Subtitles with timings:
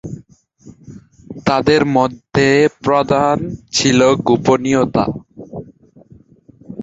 [1.45, 2.49] তাদের মধ্যে
[2.83, 3.37] প্রধান
[3.71, 5.05] ছিল গোপনীয়তা।